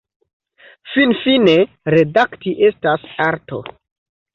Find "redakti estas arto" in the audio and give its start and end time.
1.97-3.67